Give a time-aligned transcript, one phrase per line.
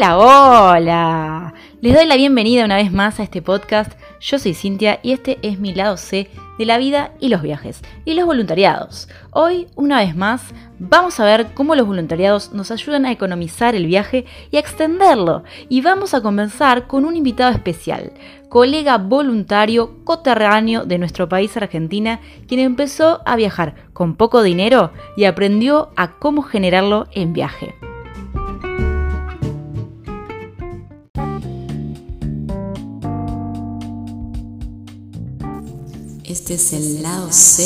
[0.00, 1.54] Hola, hola.
[1.82, 3.92] Les doy la bienvenida una vez más a este podcast.
[4.18, 7.82] Yo soy Cintia y este es mi lado C de la vida y los viajes
[8.06, 9.10] y los voluntariados.
[9.30, 13.84] Hoy, una vez más, vamos a ver cómo los voluntariados nos ayudan a economizar el
[13.84, 15.44] viaje y a extenderlo.
[15.68, 18.14] Y vamos a comenzar con un invitado especial,
[18.48, 25.24] colega voluntario coterráneo de nuestro país Argentina, quien empezó a viajar con poco dinero y
[25.24, 27.74] aprendió a cómo generarlo en viaje.
[36.30, 37.64] Este es el lado C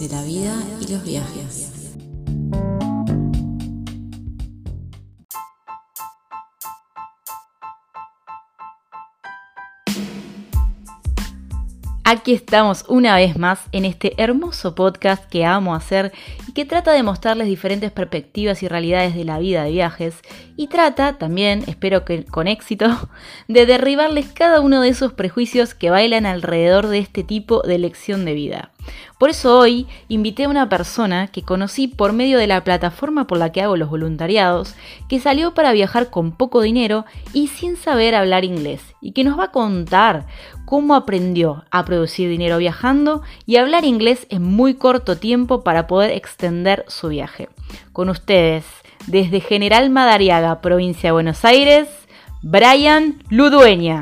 [0.00, 1.55] de la vida y los viajes.
[12.08, 16.12] Aquí estamos una vez más en este hermoso podcast que amo hacer
[16.46, 20.20] y que trata de mostrarles diferentes perspectivas y realidades de la vida de viajes
[20.54, 22.86] y trata también, espero que con éxito,
[23.48, 28.24] de derribarles cada uno de esos prejuicios que bailan alrededor de este tipo de elección
[28.24, 28.70] de vida.
[29.18, 33.38] Por eso hoy invité a una persona que conocí por medio de la plataforma por
[33.38, 34.74] la que hago los voluntariados,
[35.08, 39.38] que salió para viajar con poco dinero y sin saber hablar inglés, y que nos
[39.38, 40.26] va a contar
[40.66, 46.10] cómo aprendió a producir dinero viajando y hablar inglés en muy corto tiempo para poder
[46.10, 47.48] extender su viaje.
[47.92, 48.64] Con ustedes,
[49.06, 51.88] desde General Madariaga, provincia de Buenos Aires,
[52.42, 54.00] Brian Ludueña.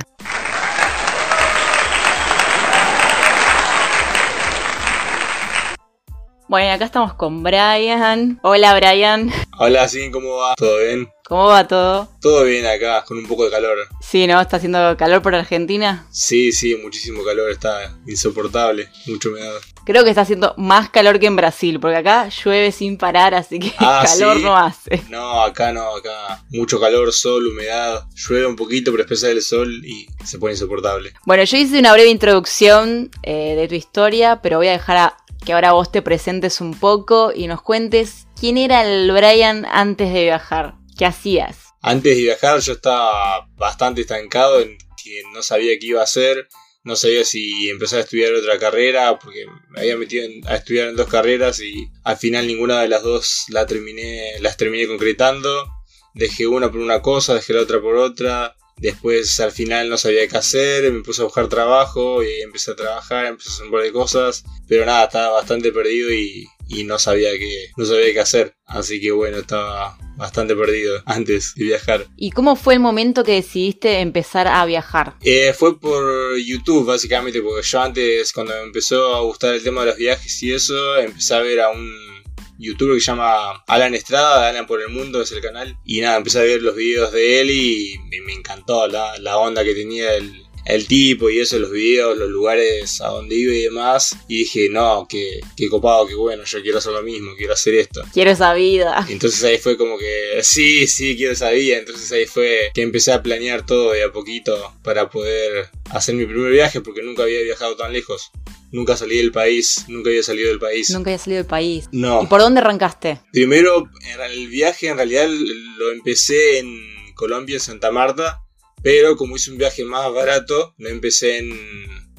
[6.55, 8.39] Bueno, acá estamos con Brian.
[8.45, 9.29] Hola Brian.
[9.59, 10.55] Hola, sí, ¿cómo va?
[10.55, 11.09] ¿Todo bien?
[11.25, 12.09] ¿Cómo va todo?
[12.21, 13.79] Todo bien acá, con un poco de calor.
[14.01, 14.41] Sí, ¿no?
[14.41, 16.07] ¿Está haciendo calor por Argentina?
[16.13, 19.55] Sí, sí, muchísimo calor, está insoportable, mucho humedad.
[19.85, 23.59] Creo que está haciendo más calor que en Brasil, porque acá llueve sin parar, así
[23.59, 24.43] que Ah, calor ¿sí?
[24.45, 25.03] no hace.
[25.09, 29.43] No, acá no, acá mucho calor, sol, humedad, llueve un poquito, pero después sale el
[29.43, 31.15] sol y se pone insoportable.
[31.25, 35.17] Bueno, yo hice una breve introducción eh, de tu historia, pero voy a dejar a
[35.45, 40.13] que ahora vos te presentes un poco y nos cuentes quién era el Brian antes
[40.13, 40.75] de viajar.
[40.99, 41.59] ¿Qué hacías?
[41.83, 46.49] Antes de viajar yo estaba bastante estancado en que no sabía qué iba a hacer,
[46.83, 50.89] no sabía si empezar a estudiar otra carrera, porque me había metido en- a estudiar
[50.89, 55.67] en dos carreras y al final ninguna de las dos la terminé, las terminé concretando.
[56.15, 58.55] Dejé una por una cosa, dejé la otra por otra.
[58.79, 62.73] Después al final no sabía qué hacer, me puse a buscar trabajo y ahí empecé
[62.73, 64.45] a trabajar, empecé a hacer un par de cosas.
[64.69, 68.57] Pero nada, estaba bastante perdido y, y no sabía qué, no sabía qué hacer.
[68.67, 72.07] Así que bueno, estaba bastante perdido antes de viajar.
[72.17, 75.15] ¿Y cómo fue el momento que decidiste empezar a viajar?
[75.23, 79.83] Eh, fue por YouTube, básicamente, porque yo antes, cuando me empezó a gustar el tema
[79.83, 82.14] de los viajes y eso, empecé a ver a un
[82.59, 86.17] youtuber que se llama Alan Estrada, Alan por el Mundo es el canal, y nada,
[86.17, 90.15] empecé a ver los videos de él y me, encantó la, la onda que tenía
[90.15, 94.39] el, el tipo y eso, los videos, los lugares a donde iba y demás, y
[94.39, 98.03] dije, no, qué, qué copado, qué bueno, yo quiero hacer lo mismo, quiero hacer esto.
[98.13, 99.07] Quiero esa vida.
[99.09, 101.79] Entonces ahí fue como que, sí, sí, quiero esa vida.
[101.79, 106.25] Entonces ahí fue que empecé a planear todo de a poquito para poder hacer mi
[106.25, 108.31] primer viaje porque nunca había viajado tan lejos.
[108.75, 110.91] Nunca salí del país, nunca había salido del país.
[110.91, 111.85] Nunca había salido del país.
[111.93, 112.29] ¿Y No.
[112.29, 113.21] por dónde arrancaste?
[113.33, 113.89] Primero,
[114.33, 118.41] el viaje en realidad lo empecé en Colombia, en Santa Marta.
[118.83, 121.57] Pero como hice un viaje más barato, lo empecé en,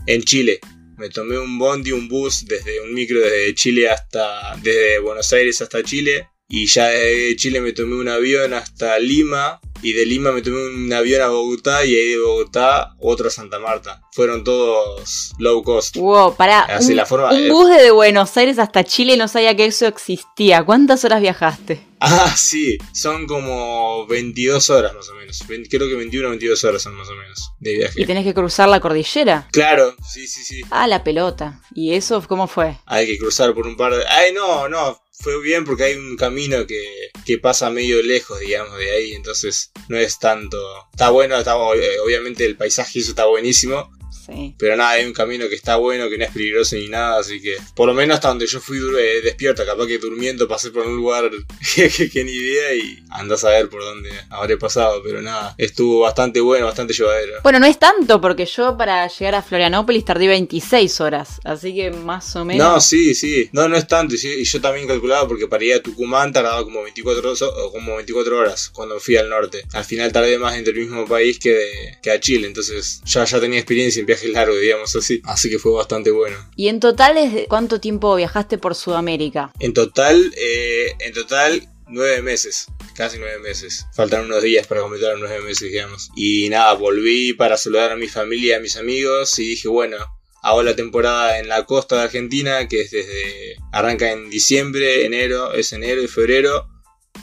[0.07, 0.59] en Chile.
[0.97, 4.55] Me tomé un bondi, un bus desde un micro desde Chile hasta.
[4.63, 6.29] desde Buenos Aires hasta Chile.
[6.47, 9.59] Y ya desde Chile me tomé un avión hasta Lima.
[9.85, 11.85] Y de Lima me tomé un avión a Bogotá.
[11.85, 14.01] Y ahí de Bogotá otro a Santa Marta.
[14.13, 15.95] Fueron todos low cost.
[15.97, 19.55] Wow, para Así un, la forma- un bus desde Buenos Aires hasta Chile no sabía
[19.55, 20.63] que eso existía.
[20.63, 21.81] ¿Cuántas horas viajaste?
[22.07, 25.39] Ah, sí, son como 22 horas más o menos.
[25.47, 28.05] Creo que 21 o 22 horas son más o menos de Y viaje.
[28.05, 29.47] tenés que cruzar la cordillera.
[29.51, 30.61] Claro, sí, sí, sí.
[30.69, 31.61] Ah, la pelota.
[31.73, 32.77] ¿Y eso cómo fue?
[32.85, 34.05] Hay que cruzar por un par de...
[34.07, 36.83] Ay, no, no, fue bien porque hay un camino que,
[37.25, 39.13] que pasa medio lejos, digamos, de ahí.
[39.13, 40.57] Entonces no es tanto...
[40.91, 43.91] Está bueno, está, eh, obviamente el paisaje eso está buenísimo.
[44.25, 44.55] Sí.
[44.57, 47.41] Pero nada, hay un camino que está bueno, que no es peligroso ni nada, así
[47.41, 50.85] que por lo menos hasta donde yo fui eh, despierta, capaz que durmiendo pasé por
[50.87, 51.29] un lugar
[51.75, 55.53] que, que- que ni idea y andás a ver por dónde habré pasado, pero nada,
[55.57, 57.33] estuvo bastante bueno, bastante llevadero.
[57.43, 61.39] Bueno, no es tanto, porque yo para llegar a Florianópolis tardé 26 horas.
[61.43, 62.65] Así que más o menos.
[62.67, 65.63] No, sí, sí, no, no es tanto, y sí, y yo también calculaba porque para
[65.63, 69.63] ir a Tucumán tardaba como 24, horas- como 24 horas cuando fui al norte.
[69.73, 73.23] Al final tardé más entre el mismo país que, de- que a Chile, entonces ya,
[73.25, 76.37] ya tenía experiencia en viajes largos, digamos así, así que fue bastante bueno.
[76.55, 77.15] ¿Y en total
[77.47, 79.51] cuánto tiempo viajaste por Sudamérica?
[79.59, 82.67] En total, eh, en total, nueve meses.
[82.95, 83.85] casi nueve meses.
[83.93, 86.09] Faltan unos días para completar los nueve meses, digamos.
[86.15, 89.97] Y nada, volví para saludar a mi familia a mis amigos y dije, bueno,
[90.41, 95.53] hago la temporada en la costa de Argentina, que es desde, arranca en diciembre, enero,
[95.53, 96.69] es enero y febrero,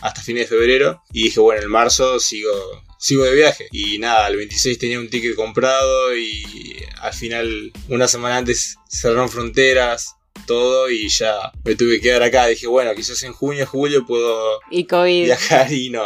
[0.00, 1.02] hasta fines de febrero.
[1.12, 2.50] Y dije, bueno, en marzo sigo,
[3.02, 3.68] sigo de viaje.
[3.72, 9.28] Y nada, el 26 tenía un ticket comprado y al final, una semana antes, cerraron
[9.28, 10.14] fronteras
[10.46, 12.46] todo y ya me tuve que quedar acá.
[12.46, 15.24] Dije, bueno, quizás en junio, julio puedo y COVID.
[15.24, 16.04] viajar y no.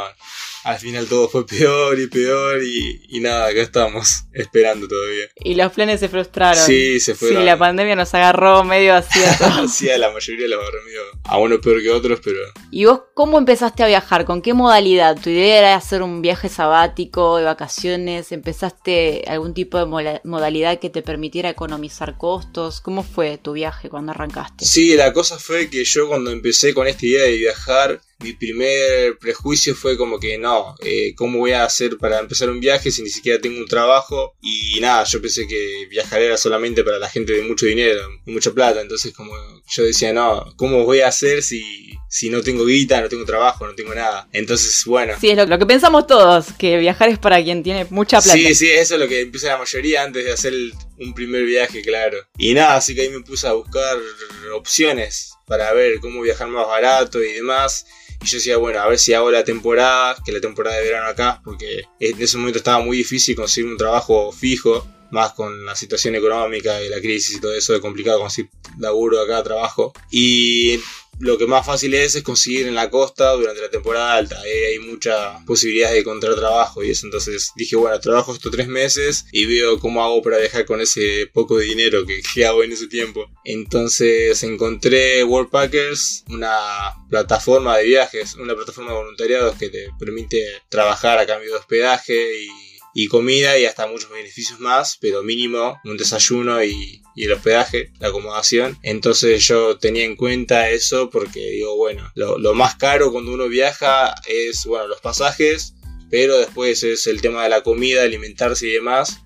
[0.67, 5.27] Al final todo fue peor y peor y, y nada, acá estamos esperando todavía.
[5.37, 6.61] Y los planes se frustraron.
[6.61, 7.39] Sí, se fueron.
[7.39, 11.03] Sí, la pandemia nos agarró medio así a sí, a la mayoría los agarró medio
[11.23, 12.41] a unos peor que otros, pero...
[12.73, 14.25] ¿Y vos cómo empezaste a viajar?
[14.25, 15.17] ¿Con qué modalidad?
[15.23, 18.33] ¿Tu idea era hacer un viaje sabático, de vacaciones?
[18.33, 22.81] ¿Empezaste algún tipo de modalidad que te permitiera economizar costos?
[22.81, 24.65] ¿Cómo fue tu viaje cuando arrancaste?
[24.65, 29.19] Sí, la cosa fue que yo cuando empecé con esta idea de viajar, mi primer
[29.19, 33.03] prejuicio fue como que no, eh, ¿cómo voy a hacer para empezar un viaje si
[33.03, 34.35] ni siquiera tengo un trabajo?
[34.41, 38.53] Y nada, yo pensé que viajar era solamente para la gente de mucho dinero, mucha
[38.53, 39.33] plata, entonces como
[39.69, 41.63] yo decía, no, ¿cómo voy a hacer si,
[42.09, 44.29] si no tengo guita, no tengo trabajo, no tengo nada?
[44.33, 45.13] Entonces, bueno.
[45.21, 48.39] Sí, es lo, lo que pensamos todos, que viajar es para quien tiene mucha plata.
[48.39, 51.45] Sí, sí, eso es lo que empieza la mayoría antes de hacer el- un primer
[51.45, 52.17] viaje, claro.
[52.39, 53.99] Y nada, así que ahí me puse a buscar
[54.55, 57.87] opciones para ver cómo viajar más barato y demás.
[58.23, 61.09] Y yo decía, bueno, a ver si hago la temporada, que la temporada de verano
[61.09, 65.77] acá, porque en ese momento estaba muy difícil conseguir un trabajo fijo, más con la
[65.77, 69.93] situación económica y la crisis y todo eso, es complicado conseguir laburo acá, trabajo.
[70.11, 70.81] Y
[71.19, 74.41] lo que más fácil es es conseguir en la costa durante la temporada alta.
[74.41, 77.07] Ahí hay muchas posibilidades de encontrar trabajo y eso.
[77.07, 81.29] Entonces dije, bueno, trabajo estos tres meses y veo cómo hago para viajar con ese
[81.33, 83.31] poco de dinero que, que hago en ese tiempo.
[83.45, 86.57] Entonces encontré Worldpackers, una
[87.09, 92.43] plataforma de viajes, una plataforma de voluntariados que te permite trabajar a cambio de hospedaje
[92.43, 92.66] y
[92.99, 97.93] y comida y hasta muchos beneficios más, pero mínimo un desayuno y, y el hospedaje,
[98.01, 98.79] la acomodación.
[98.83, 103.49] Entonces yo tenía en cuenta eso porque digo, bueno, lo, lo más caro cuando uno
[103.49, 105.75] viaja es, bueno, los pasajes,
[106.11, 109.19] pero después es el tema de la comida, alimentarse y demás.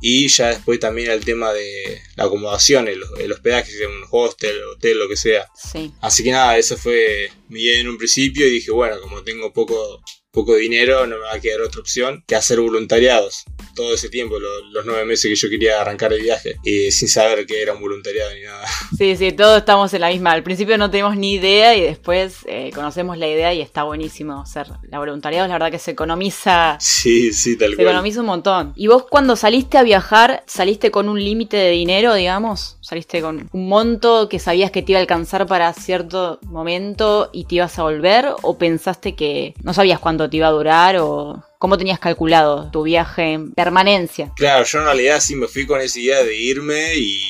[0.00, 4.04] Y ya después también el tema de la acomodación, el, el hospedaje, si sea un
[4.10, 5.46] hostel, hotel, lo que sea.
[5.54, 5.92] Sí.
[6.00, 9.52] Así que nada, eso fue mi idea en un principio y dije, bueno, como tengo
[9.52, 13.44] poco, poco dinero, no me va a quedar otra opción que hacer voluntariados.
[13.76, 17.08] Todo ese tiempo, lo- los nueve meses que yo quería arrancar de viaje, y sin
[17.08, 18.64] saber que era un voluntariado ni nada.
[18.98, 20.32] Sí, sí, todos estamos en la misma.
[20.32, 24.40] Al principio no tenemos ni idea y después eh, conocemos la idea y está buenísimo
[24.42, 25.48] hacer la voluntariado.
[25.48, 27.88] La verdad que se economiza, Sí, sí, tal se cual.
[27.88, 28.72] economiza un montón.
[28.76, 32.76] ¿Y vos cuando saliste a viajar, saliste con un límite de dinero, digamos?
[32.80, 37.44] ¿Saliste con un monto que sabías que te iba a alcanzar para cierto momento y
[37.44, 38.26] te ibas a volver?
[38.42, 42.82] ¿O pensaste que no sabías cuánto te iba a durar o cómo tenías calculado tu
[42.82, 44.32] viaje en permanencia?
[44.36, 47.22] Claro, yo en realidad sí me fui con esa idea de irme y,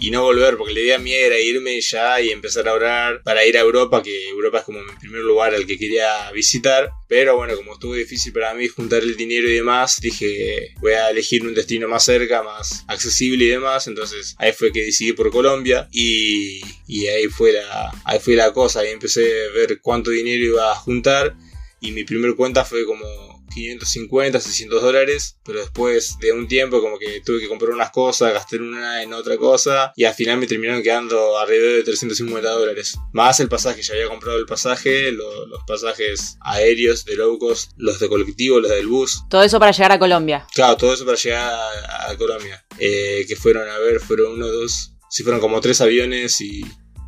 [0.00, 3.44] y no volver, porque la idea mía era irme ya y empezar a orar para
[3.44, 6.90] ir a Europa, que Europa es como mi primer lugar al que quería visitar.
[7.08, 11.10] Pero bueno, como estuvo difícil para mí juntar el dinero y demás, dije voy a
[11.10, 13.86] elegir un destino más cerca, más accesible y demás.
[13.86, 18.52] Entonces ahí fue que decidí por Colombia y, y ahí, fue la, ahí fue la
[18.52, 18.80] cosa.
[18.80, 21.34] Ahí empecé a ver cuánto dinero iba a juntar
[21.80, 23.06] y mi primer cuenta fue como
[23.54, 28.32] 550, 600 dólares, pero después de un tiempo como que tuve que comprar unas cosas,
[28.32, 32.96] gastar una en otra cosa y al final me terminaron quedando alrededor de 350 dólares.
[33.12, 37.72] Más el pasaje, ya había comprado el pasaje, lo- los pasajes aéreos de low cost,
[37.76, 39.22] los de colectivo, los del bus.
[39.30, 40.46] Todo eso para llegar a Colombia.
[40.54, 42.64] Claro, todo eso para llegar a, a Colombia.
[42.78, 46.60] Eh, que fueron, a ver, fueron uno, dos, sí, fueron como tres aviones y,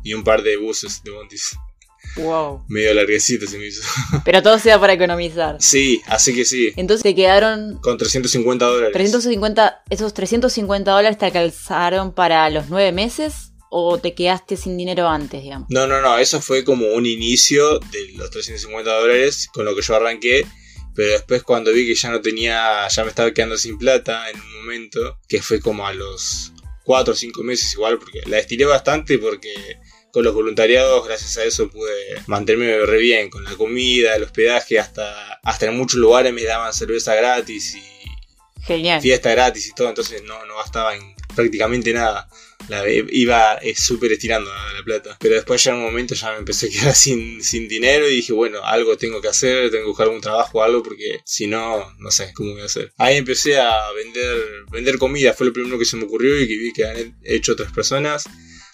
[0.03, 1.55] y un par de buses de Montis.
[2.17, 2.65] Wow.
[2.67, 3.81] Medio larguecito se me hizo.
[4.25, 5.57] Pero todo sea para economizar.
[5.59, 6.71] Sí, así que sí.
[6.75, 8.93] Entonces te quedaron Con 350 dólares.
[8.93, 15.07] 350, esos 350 dólares te alcanzaron para los nueve meses o te quedaste sin dinero
[15.07, 15.67] antes, digamos.
[15.69, 19.81] No, no, no, eso fue como un inicio de los 350 dólares con lo que
[19.81, 20.45] yo arranqué.
[20.93, 24.35] Pero después cuando vi que ya no tenía, ya me estaba quedando sin plata en
[24.39, 26.51] un momento, que fue como a los
[26.83, 29.53] 4 o 5 meses igual, porque la estiré bastante porque
[30.11, 31.91] con los voluntariados, gracias a eso pude
[32.27, 36.73] mantenerme re bien, con la comida, el hospedaje, hasta, hasta en muchos lugares me daban
[36.73, 39.01] cerveza gratis y Genial.
[39.01, 42.27] fiesta gratis y todo, entonces no, no gastaba en prácticamente nada.
[42.67, 45.17] La, iba eh, súper estirando la, la plata.
[45.19, 48.15] Pero después ya en un momento ya me empecé a quedar sin, sin dinero y
[48.17, 51.47] dije, bueno, algo tengo que hacer, tengo que buscar algún trabajo o algo porque si
[51.47, 52.93] no, no sé cómo voy a hacer.
[52.97, 54.37] Ahí empecé a vender,
[54.71, 57.53] vender comida, fue lo primero que se me ocurrió y que vi que han hecho
[57.53, 58.25] otras personas.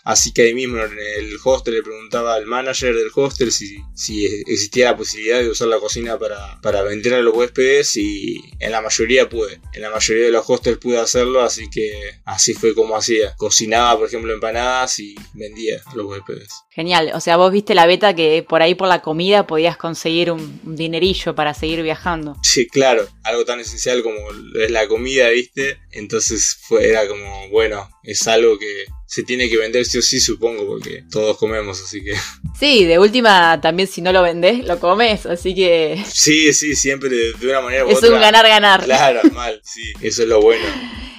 [0.08, 4.26] Así que ahí mismo en el hostel le preguntaba al manager del hostel si, si
[4.26, 8.72] existía la posibilidad de usar la cocina para, para vender a los huéspedes y en
[8.72, 9.60] la mayoría pude.
[9.74, 11.92] En la mayoría de los hostels pude hacerlo, así que
[12.24, 13.36] así fue como hacía.
[13.36, 16.54] Cocinaba, por ejemplo, empanadas y vendía a los huéspedes.
[16.70, 20.32] Genial, o sea, vos viste la beta que por ahí por la comida podías conseguir
[20.32, 22.38] un, dinerillo para seguir viajando.
[22.44, 24.20] Sí, claro, algo tan esencial como
[24.58, 25.82] es la comida, ¿viste?
[25.92, 30.20] Entonces fue, era como, bueno, es algo que se tiene que vender sí o sí,
[30.20, 32.14] supongo, porque todos comemos, así que.
[32.60, 36.04] Sí, de última también si no lo vendés, lo comes, así que.
[36.12, 38.10] Sí, sí, siempre de, una manera u es otra.
[38.10, 38.84] Es un ganar-ganar.
[38.84, 40.66] Claro, mal, sí, eso es lo bueno.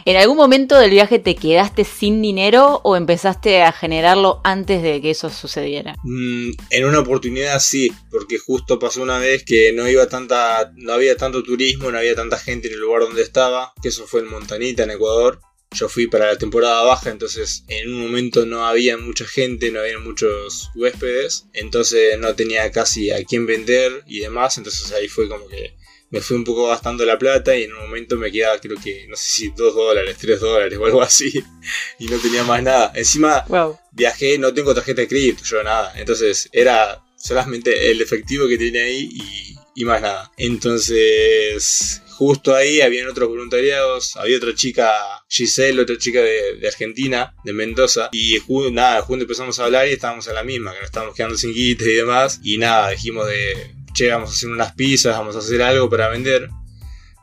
[0.08, 5.02] ¿En algún momento del viaje te quedaste sin dinero o empezaste a generarlo antes de
[5.02, 5.96] que eso sucediera?
[6.02, 10.94] Mm, en una oportunidad sí, porque justo pasó una vez que no iba tanta, no
[10.94, 14.20] había tanto turismo, no había tanta gente en el lugar donde estaba, que eso fue
[14.20, 15.40] en Montanita, en Ecuador.
[15.72, 19.80] Yo fui para la temporada baja, entonces en un momento no había mucha gente, no
[19.80, 25.28] había muchos huéspedes, entonces no tenía casi a quién vender y demás, entonces ahí fue
[25.28, 25.76] como que
[26.10, 29.06] me fui un poco gastando la plata y en un momento me quedaba creo que,
[29.08, 31.44] no sé si 2 dólares, 3 dólares o algo así
[31.98, 32.92] y no tenía más nada.
[32.94, 33.44] Encima
[33.92, 38.82] viajé, no tengo tarjeta de crédito, yo nada, entonces era solamente el efectivo que tenía
[38.82, 40.32] ahí y, y más nada.
[40.38, 44.92] Entonces justo ahí habían otros voluntariados, había otra chica,
[45.28, 48.40] Giselle, otra chica de, Argentina, de Mendoza, y
[48.72, 51.54] nada, juntos empezamos a hablar y estábamos en la misma, que nos estábamos quedando sin
[51.54, 55.38] guita y demás, y nada, dijimos de, che, vamos a hacer unas pizzas, vamos a
[55.38, 56.48] hacer algo para vender.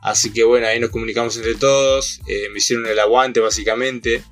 [0.00, 4.24] Así que bueno, ahí nos comunicamos entre todos, eh, me hicieron el aguante básicamente.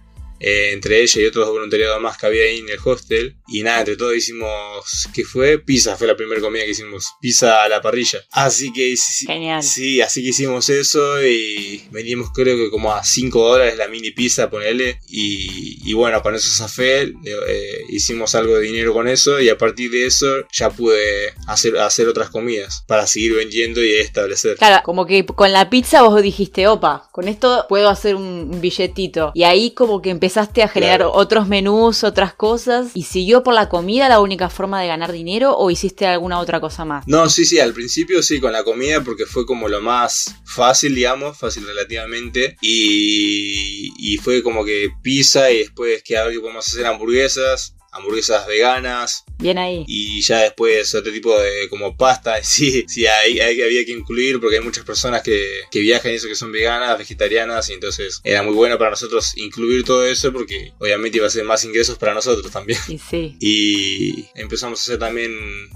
[0.47, 3.35] Eh, entre ella y otros voluntariados más que había ahí en el hostel.
[3.49, 5.59] Y nada, entre todos hicimos, ¿qué fue?
[5.59, 8.21] Pizza, fue la primera comida que hicimos, pizza a la parrilla.
[8.31, 8.95] Así que
[9.27, 9.63] Genial.
[9.63, 14.11] sí, así que hicimos eso y vendimos creo que como a 5 dólares la mini
[14.11, 15.01] pizza, ponele.
[15.09, 19.57] Y, y bueno, con eso zafé, eh, hicimos algo de dinero con eso y a
[19.57, 24.59] partir de eso ya pude hacer, hacer otras comidas para seguir vendiendo y establecer.
[24.59, 29.33] Claro, como que con la pizza vos dijiste, opa, con esto puedo hacer un billetito.
[29.35, 33.55] Y ahí como que empecé empezaste a generar otros menús, otras cosas, y siguió por
[33.55, 37.07] la comida la única forma de ganar dinero o hiciste alguna otra cosa más?
[37.07, 40.97] No, sí, sí, al principio sí, con la comida porque fue como lo más fácil,
[40.97, 46.41] digamos, fácil relativamente, y, y fue como que pizza y después que a ver qué
[46.41, 49.25] podemos hacer hamburguesas, hamburguesas veganas.
[49.39, 49.85] Bien ahí.
[49.87, 52.35] Y ya después otro tipo de como pasta.
[52.55, 56.29] Sí, sí, hay, había que incluir porque hay muchas personas que, que viajan y eso
[56.29, 57.69] que son veganas, vegetarianas.
[57.69, 61.45] Y entonces era muy bueno para nosotros incluir todo eso porque obviamente iba a ser
[61.45, 62.79] más ingresos para nosotros también.
[62.89, 63.37] Y sí.
[63.47, 65.33] Y empezamos a hacer también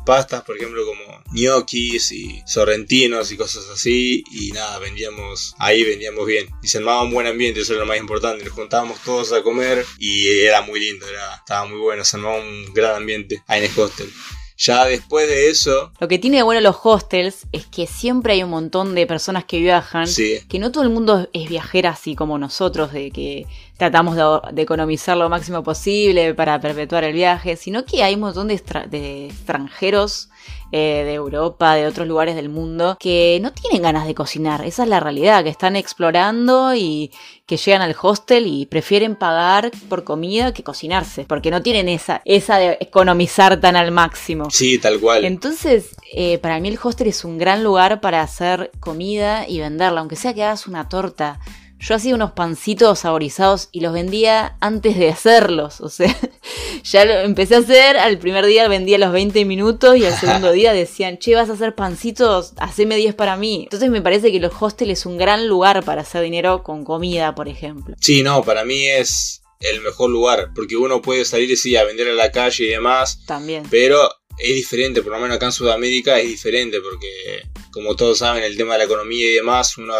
[0.06, 4.22] pastas, por ejemplo, como gnocchis y sorrentinos y cosas así.
[4.30, 6.48] Y nada, vendíamos, ahí vendíamos bien.
[6.62, 8.44] Y se armaba un buen ambiente, eso era lo más importante.
[8.44, 12.72] Nos juntábamos todos a comer y era muy lindo, era, estaba muy bueno se un
[12.74, 14.10] gran ambiente ahí en el hostel.
[14.58, 15.92] Ya después de eso...
[16.00, 19.44] Lo que tiene de bueno los hostels es que siempre hay un montón de personas
[19.44, 20.08] que viajan,
[20.48, 23.46] que no todo el mundo es viajera así como nosotros, de que
[23.76, 28.48] tratamos de, economizar lo máximo posible para perpetuar el viaje, sino que hay un montón
[28.48, 30.28] de, extranjeros
[30.70, 34.64] eh, de Europa, de otros lugares del mundo, que no tienen ganas de cocinar.
[34.64, 37.10] Esa es la realidad, que están explorando y
[37.46, 42.20] que llegan al hostel y prefieren pagar por comida que cocinarse, porque no tienen esa,
[42.26, 44.50] esa de economizar tan al máximo.
[44.50, 45.24] Sí, tal cual.
[45.24, 50.00] Entonces, eh, para mí el hostel es un gran lugar para hacer comida y venderla,
[50.00, 51.40] aunque sea que hagas una torta
[51.80, 55.80] yo hacía unos pancitos saborizados y los vendía antes de hacerlos.
[55.80, 56.14] O sea,
[56.84, 60.52] ya lo empecé a hacer, al primer día vendía los 20 minutos y al segundo
[60.52, 63.64] día decían, che, vas a hacer pancitos, haceme 10 para mí.
[63.64, 67.34] Entonces me parece que los hostels es un gran lugar para hacer dinero con comida,
[67.34, 67.94] por ejemplo.
[68.00, 72.08] Sí, no, para mí es el mejor lugar, porque uno puede salir sí, a vender
[72.08, 73.24] a la calle y demás.
[73.26, 73.64] También.
[73.70, 74.08] Pero
[74.38, 78.56] es diferente, por lo menos acá en Sudamérica es diferente, porque como todos saben, el
[78.56, 79.94] tema de la economía y demás, uno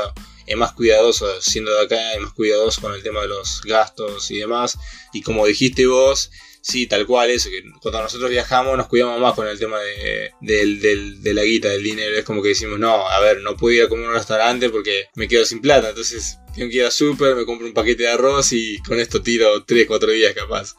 [0.48, 4.30] es más cuidadoso, siendo de acá, es más cuidadoso con el tema de los gastos
[4.30, 4.78] y demás.
[5.12, 9.34] Y como dijiste vos, sí, tal cual, eso, que cuando nosotros viajamos nos cuidamos más
[9.34, 12.16] con el tema de, de la guita, del dinero.
[12.16, 14.70] Es como que decimos, no, a ver, no puedo ir a comer a un restaurante
[14.70, 15.90] porque me quedo sin plata.
[15.90, 19.22] Entonces, tengo que ir a súper, me compro un paquete de arroz y con esto
[19.22, 20.74] tiro 3, 4 días capaz.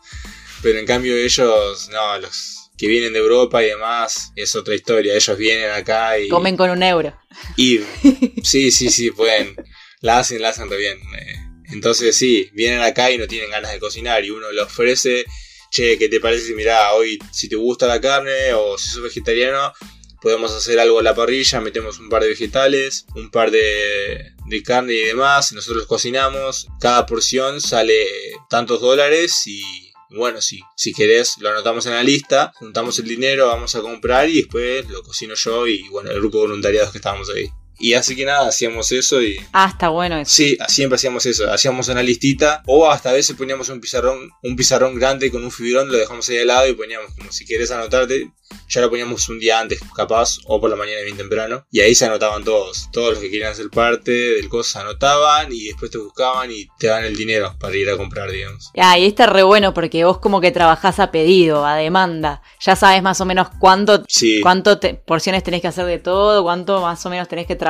[0.62, 5.14] Pero en cambio ellos, no, los que vienen de Europa y demás, es otra historia.
[5.14, 6.30] Ellos vienen acá y...
[6.30, 7.14] Comen con un euro.
[7.58, 7.82] Y
[8.44, 9.54] sí, sí, sí, pueden.
[10.00, 10.98] La hacen, la hacen re bien.
[10.98, 11.36] Eh.
[11.74, 15.26] Entonces sí, vienen acá y no tienen ganas de cocinar y uno le ofrece,
[15.70, 16.54] che, ¿qué te parece?
[16.54, 19.74] Mirá, hoy si te gusta la carne o si sos vegetariano,
[20.22, 24.64] podemos hacer algo a la parrilla, metemos un par de vegetales, un par de, de
[24.64, 28.06] carne y demás, nosotros cocinamos, cada porción sale
[28.50, 33.48] tantos dólares y Bueno, sí, si querés, lo anotamos en la lista, juntamos el dinero,
[33.48, 36.98] vamos a comprar y después lo cocino yo y bueno, el grupo de voluntariados que
[36.98, 37.50] estábamos ahí.
[37.80, 39.38] Y así que nada, hacíamos eso y...
[39.54, 40.32] Ah, está bueno eso.
[40.32, 44.56] Sí, siempre hacíamos eso, hacíamos una listita o hasta a veces poníamos un pizarrón, un
[44.56, 47.72] pizarrón grande con un fibrón, lo dejamos ahí al lado y poníamos como si querés
[47.72, 48.32] anotarte,
[48.68, 51.94] ya lo poníamos un día antes capaz o por la mañana bien temprano y ahí
[51.96, 55.90] se anotaban todos, todos los que querían ser parte del coso se anotaban y después
[55.92, 58.72] te buscaban y te dan el dinero para ir a comprar, digamos.
[58.78, 62.76] Ah, y está re bueno porque vos como que trabajás a pedido, a demanda, ya
[62.76, 64.42] sabes más o menos cuánto, Sí.
[64.42, 67.69] cuánto te- porciones tenés que hacer de todo, cuánto más o menos tenés que trabajar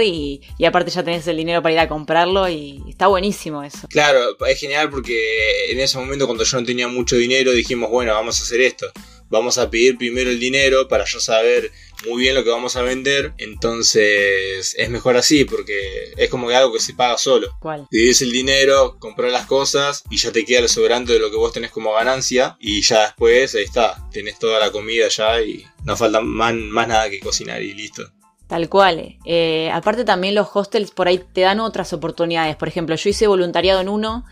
[0.00, 3.86] y, y aparte ya tenés el dinero para ir a comprarlo y está buenísimo eso.
[3.88, 8.12] Claro, es genial porque en ese momento cuando yo no tenía mucho dinero dijimos, bueno,
[8.12, 8.86] vamos a hacer esto.
[9.30, 11.72] Vamos a pedir primero el dinero para yo saber
[12.06, 13.32] muy bien lo que vamos a vender.
[13.38, 17.48] Entonces es mejor así porque es como que algo que se paga solo.
[17.60, 17.86] ¿Cuál?
[17.90, 21.36] Divides el dinero, compras las cosas y ya te queda lo sobrante de lo que
[21.36, 22.56] vos tenés como ganancia.
[22.60, 26.86] Y ya después, ahí está, tenés toda la comida ya y no falta más, más
[26.86, 28.08] nada que cocinar y listo.
[28.48, 29.16] Tal cual.
[29.24, 32.56] Eh, aparte también los hostels por ahí te dan otras oportunidades.
[32.56, 34.24] Por ejemplo, yo hice voluntariado en uno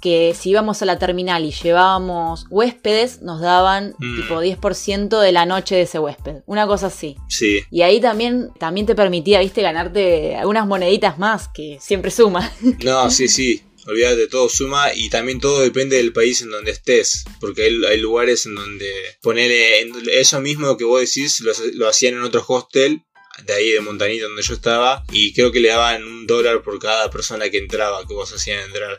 [0.00, 4.16] que si íbamos a la terminal y llevábamos huéspedes, nos daban Mm.
[4.22, 6.36] tipo 10% de la noche de ese huésped.
[6.46, 7.16] Una cosa así.
[7.28, 12.50] Sí, Y ahí también, también te permitía, viste, ganarte algunas moneditas más, que siempre suma.
[12.84, 13.62] No, sí, sí.
[13.86, 17.24] Olvídate, todo suma y también todo depende del país en donde estés.
[17.40, 18.90] Porque hay, hay lugares en donde
[19.22, 19.80] ponerle
[20.18, 23.02] eso mismo que vos decís, lo, lo hacían en otro hostel,
[23.46, 26.78] de ahí de Montanita donde yo estaba, y creo que le daban un dólar por
[26.78, 28.98] cada persona que entraba, que vos hacían entrar.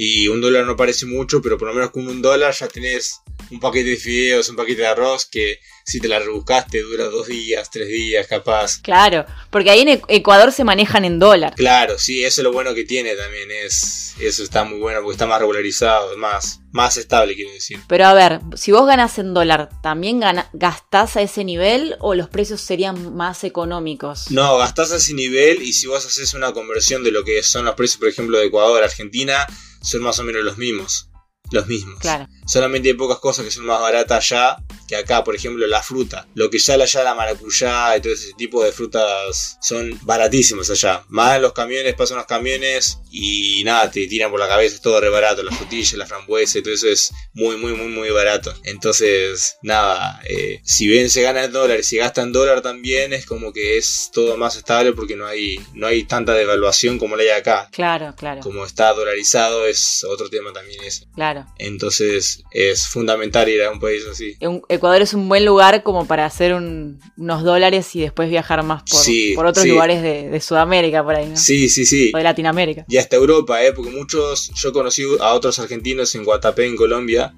[0.00, 3.20] Y un dólar no parece mucho, pero por lo menos con un dólar ya tenés
[3.50, 7.26] un paquete de fideos, un paquete de arroz que si te la rebuscaste dura dos
[7.26, 8.80] días, tres días capaz.
[8.80, 11.54] Claro, porque ahí en E- Ecuador se manejan en dólar.
[11.56, 15.14] Claro, sí, eso es lo bueno que tiene también, es eso está muy bueno porque
[15.14, 17.80] está más regularizado, más, más estable quiero decir.
[17.88, 22.14] Pero a ver, si vos ganás en dólar, ¿también gana- gastás a ese nivel o
[22.14, 24.30] los precios serían más económicos?
[24.30, 27.64] No, gastás a ese nivel y si vos haces una conversión de lo que son
[27.64, 29.44] los precios, por ejemplo, de Ecuador, Argentina,
[29.80, 31.07] son más o menos los mismos.
[31.50, 31.98] Los mismos.
[32.00, 32.28] Claro.
[32.46, 34.58] Solamente hay pocas cosas que son más baratas allá
[34.88, 36.26] que acá, por ejemplo, la fruta.
[36.34, 41.04] Lo que sale allá, la maracuyá y todo ese tipo de frutas son baratísimos allá.
[41.08, 44.98] Más los camiones, pasan los camiones y nada, te tiran por la cabeza, es todo
[44.98, 45.42] re barato.
[45.42, 48.52] Las frutillas, las frambuesas y todo eso es muy, muy, muy, muy barato.
[48.64, 53.12] Entonces, nada, eh, si bien se gana en dólar y se gasta en dólar también,
[53.12, 57.14] es como que es todo más estable porque no hay, no hay tanta devaluación como
[57.14, 57.68] la hay acá.
[57.72, 61.04] Claro, claro, Como está dolarizado es otro tema también eso.
[61.14, 61.37] claro.
[61.58, 64.36] Entonces es fundamental ir a un país así.
[64.68, 68.82] Ecuador es un buen lugar como para hacer un- unos dólares y después viajar más
[68.90, 69.70] por, Sí, por otros sí.
[69.70, 71.36] lugares de, de Sudamérica, por ahí, ¿no?
[71.36, 72.10] Sí, sí, sí.
[72.14, 72.84] O de Latinoamérica.
[72.88, 73.72] Y hasta Europa, ¿eh?
[73.72, 77.34] Porque muchos, yo conocí a otros argentinos en Guatapé, en Colombia.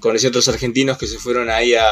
[0.00, 1.88] Conocí a otros argentinos que se fueron ahí a,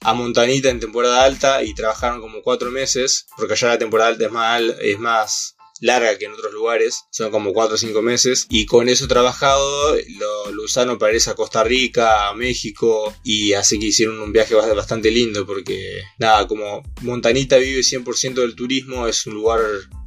[0.00, 4.24] a Montanita en temporada alta y trabajaron como cuatro meses, porque allá la temporada alta
[4.26, 8.46] es más, es más larga que en otros lugares, son como cuatro o cinco meses,
[8.50, 13.78] y con eso trabajado lo, lo para irse a Costa Rica, a México, y así
[13.78, 19.06] que hicieron un viaje bast- bastante lindo, porque nada, como Montanita vive 100% del turismo,
[19.06, 19.60] es un lugar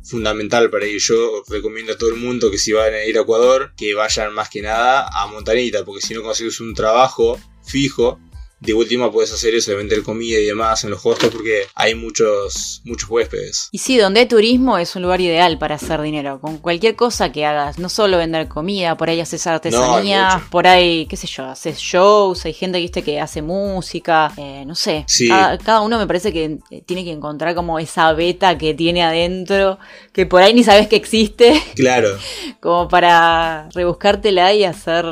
[0.03, 0.99] fundamental para ir.
[0.99, 4.33] Yo recomiendo a todo el mundo que si van a ir a Ecuador, que vayan
[4.33, 8.19] más que nada a Montanita, porque si no consigues un trabajo fijo,
[8.59, 11.95] de última puedes hacer eso de vender comida y demás en los hostels porque hay
[11.95, 13.69] muchos muchos huéspedes.
[13.71, 16.39] Y sí, donde hay turismo es un lugar ideal para hacer dinero.
[16.41, 21.05] Con cualquier cosa que hagas, no solo vender comida, por ahí haces artesanías, por ahí,
[21.05, 25.03] qué sé yo, haces shows, hay gente ¿viste, que hace música, eh, no sé.
[25.07, 25.27] Sí.
[25.27, 29.03] Cada, cada uno me parece que eh, tiene que encontrar como esa beta que tiene
[29.03, 29.77] adentro,
[30.13, 32.09] que por ahí ni sabes que existe, Claro,
[32.59, 35.05] como para rebuscártela y hacer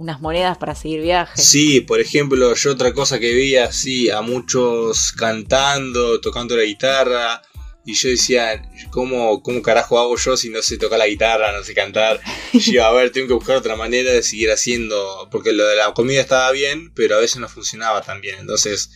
[0.00, 1.44] unas monedas para seguir viajes.
[1.44, 7.42] sí, por ejemplo, yo otra cosa que vi así a muchos cantando, tocando la guitarra.
[7.84, 11.62] Y yo decía, ¿cómo, ¿cómo carajo hago yo si no sé tocar la guitarra, no
[11.62, 12.18] sé cantar?
[12.52, 15.76] Y yo, a ver, tengo que buscar otra manera de seguir haciendo, porque lo de
[15.76, 18.38] la comida estaba bien, pero a veces no funcionaba tan bien.
[18.38, 18.90] Entonces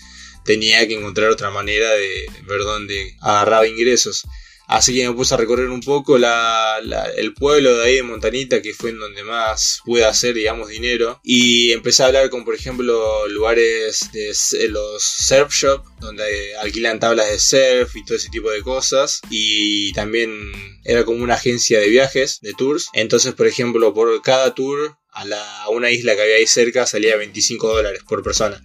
[0.45, 4.27] tenía que encontrar otra manera de ver dónde agarraba ingresos.
[4.67, 8.75] Así que me puse a recorrer un poco el pueblo de ahí de Montanita, que
[8.75, 11.21] fue en donde más pude hacer, digamos, dinero.
[11.23, 16.99] Y empecé a hablar con, por ejemplo, lugares de s- los surf shop, donde alquilan
[17.01, 19.21] tablas de surf y todo ese tipo de cosas.
[19.31, 20.31] Y también
[20.85, 22.89] era como una agencia de viajes, de tours.
[22.95, 26.87] Entonces, por ejemplo, por cada tour a, la, a una isla que había ahí cerca
[26.87, 28.61] salía 25 dólares por persona.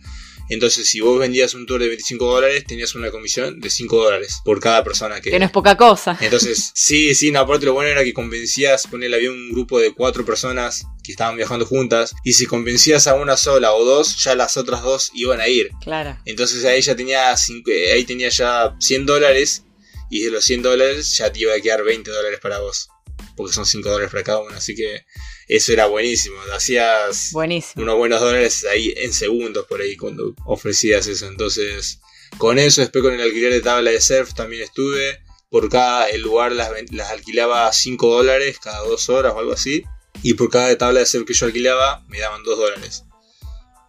[0.49, 4.39] Entonces, si vos vendías un tour de 25 dólares, tenías una comisión de 5 dólares
[4.43, 5.29] por cada persona que...
[5.29, 6.17] Que no es poca cosa.
[6.19, 9.93] Entonces, sí, sí, no, aparte lo bueno era que convencías, ponerle, había un grupo de
[9.93, 14.35] cuatro personas que estaban viajando juntas, y si convencías a una sola o dos, ya
[14.35, 15.69] las otras dos iban a ir.
[15.81, 16.17] Claro.
[16.25, 19.63] Entonces ahí ya tenía, cinco- eh, ahí tenía ya 100 dólares,
[20.09, 22.89] y de los 100 dólares ya te iba a quedar 20 dólares para vos,
[23.35, 25.05] porque son 5 dólares para cada uno, así que
[25.49, 27.81] eso era buenísimo, hacías Buenísimo.
[27.83, 31.27] unos buenos dólares ahí en segundos por ahí cuando ofrecías eso.
[31.27, 31.99] Entonces,
[32.38, 35.19] con eso, después con el alquiler de tabla de surf también estuve.
[35.49, 36.69] Por cada el lugar las,
[37.09, 39.83] alquilaba 5 dólares cada 2 horas o algo así.
[40.21, 43.05] Y por cada tabla de surf que yo alquilaba me daban 2 dólares.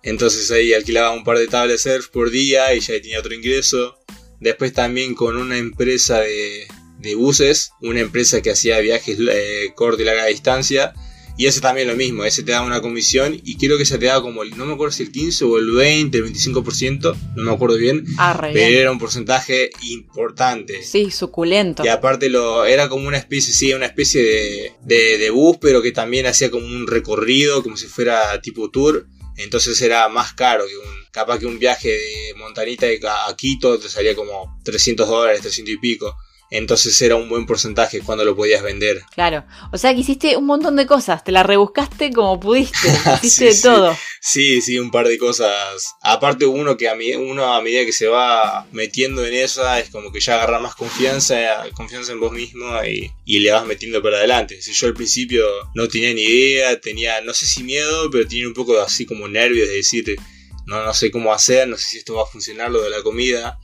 [0.03, 3.35] Entonces ahí alquilaba un par de tablas de surf por día y ya tenía otro
[3.35, 3.99] ingreso.
[4.41, 6.67] Después también con una empresa de,
[7.01, 10.95] de buses, una empresa que hacía viajes eh, corta y larga distancia.
[11.37, 14.07] Y ese también lo mismo, ese te da una comisión y creo que ese te
[14.07, 17.51] da como, no me acuerdo si el 15 o el 20, el 25%, no me
[17.53, 18.81] acuerdo bien, Ah, re pero bien.
[18.81, 20.83] era un porcentaje importante.
[20.83, 21.85] Sí, suculento.
[21.85, 25.81] Y aparte lo, era como una especie, sí, una especie de, de, de bus, pero
[25.81, 29.07] que también hacía como un recorrido, como si fuera tipo tour.
[29.37, 32.87] Entonces era más caro que un, capaz que un viaje de Montanita
[33.27, 36.15] a Quito te salía como 300 dólares, 300 y pico.
[36.51, 39.03] Entonces era un buen porcentaje cuando lo podías vender.
[39.15, 39.45] Claro.
[39.73, 41.23] O sea que hiciste un montón de cosas.
[41.23, 42.89] Te la rebuscaste como pudiste.
[43.23, 43.63] Hiciste Sí, de sí.
[43.63, 43.97] todo.
[44.21, 45.95] Sí, sí, un par de cosas.
[46.03, 49.91] Aparte uno que a, mi- uno a medida que se va metiendo en esa es
[49.91, 51.37] como que ya agarra más confianza,
[51.75, 54.61] confianza en vos mismo y, y le vas metiendo para adelante.
[54.61, 58.49] Si yo al principio no tenía ni idea, tenía, no sé si miedo, pero tenía
[58.49, 60.05] un poco así como nervios de decir,
[60.67, 63.03] no, no sé cómo hacer, no sé si esto va a funcionar lo de la
[63.03, 63.59] comida.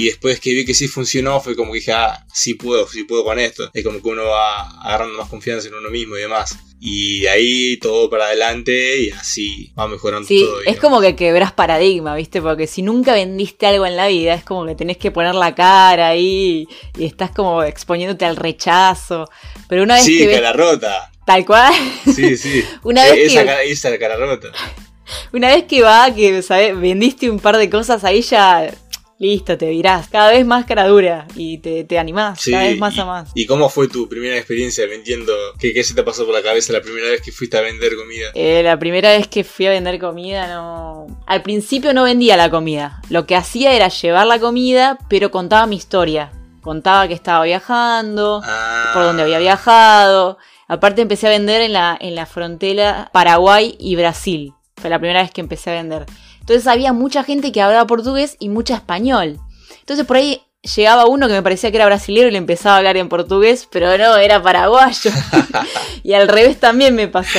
[0.00, 3.04] Y después que vi que sí funcionó, fue como que dije, ah, sí puedo, sí
[3.04, 3.70] puedo con esto.
[3.74, 6.56] Es como que uno va agarrando más confianza en uno mismo y demás.
[6.82, 10.62] Y de ahí todo para adelante y así va mejorando Sí, todo.
[10.64, 12.40] es como que quebrás paradigma, ¿viste?
[12.40, 15.54] Porque si nunca vendiste algo en la vida, es como que tenés que poner la
[15.54, 16.66] cara ahí
[16.98, 19.28] y estás como exponiéndote al rechazo.
[19.68, 21.12] Pero una vez Sí, que ves cara rota.
[21.26, 21.74] tal cual,
[22.14, 22.64] Sí, sí.
[22.82, 24.48] Una vez esa, que- cara, esa cara rota.
[25.34, 26.80] una vez que va, que ¿sabes?
[26.80, 28.72] vendiste un par de cosas, ahí ya
[29.20, 30.08] listo, te virás.
[30.08, 33.04] Cada vez más cara dura y te, te animás, Sí, cada vez más y, a
[33.04, 33.30] más.
[33.34, 35.32] ¿Y cómo fue tu primera experiencia vendiendo?
[35.58, 37.94] ¿Qué, ¿Qué se te pasó por la cabeza la primera vez que fuiste a vender
[37.96, 38.30] comida?
[38.34, 41.06] Eh, la primera vez que fui a vender comida, no.
[41.26, 43.00] Al principio no vendía la comida.
[43.10, 46.32] Lo que hacía era llevar la comida, pero contaba mi historia.
[46.62, 50.38] Contaba que estaba viajando, Ah, por dónde había viajado.
[50.66, 54.54] Aparte empecé a vender en la, en la frontera Paraguay y Brasil.
[54.76, 56.06] Fue la primera vez que empecé a vender.
[56.50, 59.38] Entonces había mucha gente que hablaba portugués y mucha español.
[59.78, 60.42] Entonces por ahí
[60.76, 63.68] llegaba uno que me parecía que era brasilero y le empezaba a hablar en portugués,
[63.70, 65.12] pero no, era paraguayo.
[66.02, 67.38] y al revés también me pasó.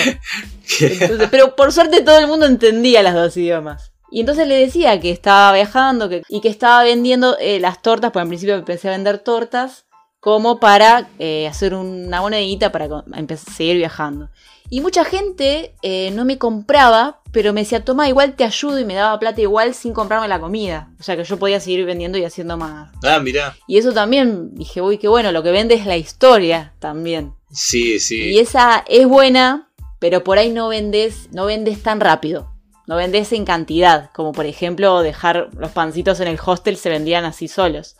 [0.80, 3.92] Entonces, pero por suerte todo el mundo entendía los dos idiomas.
[4.10, 8.12] Y entonces le decía que estaba viajando que- y que estaba vendiendo eh, las tortas,
[8.12, 9.84] porque en principio empecé a vender tortas,
[10.22, 12.88] como para eh, hacer una monedita para
[13.38, 14.30] seguir viajando.
[14.70, 18.86] Y mucha gente eh, no me compraba, pero me decía, toma, igual te ayudo y
[18.86, 20.92] me daba plata igual sin comprarme la comida.
[21.00, 22.92] O sea que yo podía seguir vendiendo y haciendo más.
[23.04, 23.58] Ah, mirá.
[23.68, 27.34] Y eso también, dije, uy, qué bueno, lo que vende es la historia también.
[27.52, 28.22] Sí, sí.
[28.22, 32.52] Y esa es buena, pero por ahí no vendes, no vendes tan rápido.
[32.86, 37.26] No vendes en cantidad, como por ejemplo dejar los pancitos en el hostel se vendían
[37.26, 37.96] así solos.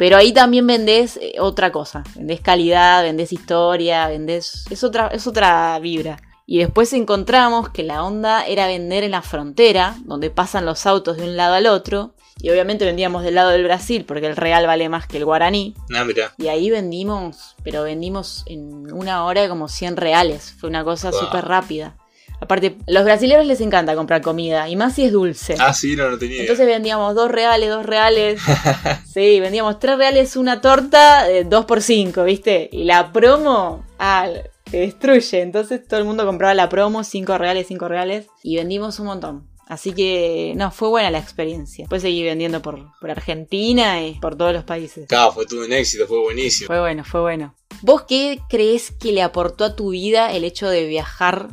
[0.00, 2.02] Pero ahí también vendés eh, otra cosa.
[2.14, 4.64] Vendés calidad, vendés historia, vendés.
[4.70, 6.16] Es otra, es otra vibra.
[6.46, 11.18] Y después encontramos que la onda era vender en la frontera, donde pasan los autos
[11.18, 12.14] de un lado al otro.
[12.40, 15.74] Y obviamente vendíamos del lado del Brasil, porque el real vale más que el guaraní.
[15.94, 16.32] Ah, mirá.
[16.38, 20.54] Y ahí vendimos, pero vendimos en una hora como 100 reales.
[20.58, 21.20] Fue una cosa Wow.
[21.20, 21.98] súper rápida.
[22.40, 25.56] Aparte, los brasileños les encanta comprar comida, y más si es dulce.
[25.58, 26.40] Ah, sí, no, no tenía.
[26.40, 28.40] Entonces vendíamos dos reales, dos reales.
[29.12, 32.70] sí, vendíamos tres reales una torta, eh, dos por cinco, ¿viste?
[32.72, 34.28] Y la promo, ah,
[34.70, 35.42] te destruye.
[35.42, 38.26] Entonces todo el mundo compraba la promo, cinco reales, cinco reales.
[38.42, 39.50] Y vendimos un montón.
[39.68, 41.84] Así que, no, fue buena la experiencia.
[41.84, 45.06] Después seguí vendiendo por, por Argentina y por todos los países.
[45.06, 46.66] Claro, fue todo un éxito, fue buenísimo.
[46.66, 47.54] Fue bueno, fue bueno.
[47.82, 51.50] ¿Vos qué crees que le aportó a tu vida el hecho de viajar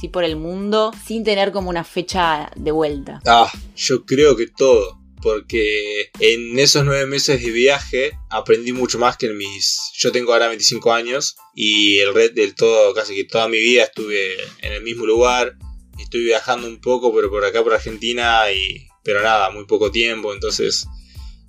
[0.00, 3.20] así por el mundo sin tener como una fecha de vuelta?
[3.26, 4.98] Ah, yo creo que todo.
[5.22, 9.78] Porque en esos nueve meses de viaje aprendí mucho más que en mis...
[9.92, 13.84] Yo tengo ahora 25 años y el red del todo, casi que toda mi vida
[13.84, 15.56] estuve en el mismo lugar.
[15.98, 18.88] Estuve viajando un poco, pero por acá por Argentina y...
[19.04, 20.86] Pero nada, muy poco tiempo, entonces...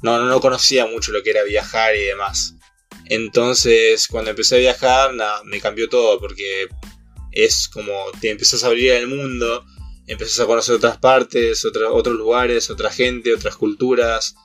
[0.02, 2.56] No, no, no conocía mucho lo que era viajar y demás.
[3.06, 6.68] Entonces, cuando empecé a viajar, nada, me cambió todo porque
[7.32, 9.66] es como te empezás a abrir al mundo
[10.12, 14.36] empezás a conocer otras partes, otros lugares, otra gente, otras culturas,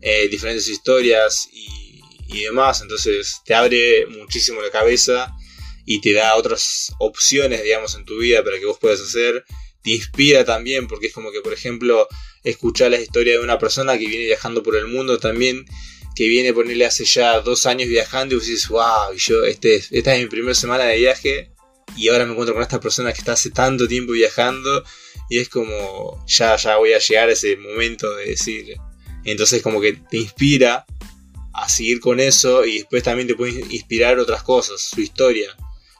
[0.00, 2.82] eh, diferentes historias y, y demás.
[2.82, 5.32] Entonces te abre muchísimo la cabeza
[5.86, 9.44] y te da otras opciones, digamos, en tu vida para que vos puedas hacer.
[9.82, 12.08] Te inspira también, porque es como que, por ejemplo,
[12.42, 15.64] escuchar la historia de una persona que viene viajando por el mundo también,
[16.14, 20.14] que viene ponerle hace ya dos años viajando y vos dices, wow, yo, este, esta
[20.14, 21.55] es mi primera semana de viaje
[21.96, 24.84] y ahora me encuentro con esta persona que está hace tanto tiempo viajando
[25.30, 28.76] y es como, ya, ya voy a llegar a ese momento de decir,
[29.24, 30.84] entonces como que te inspira
[31.54, 35.56] a seguir con eso y después también te puede inspirar otras cosas, su historia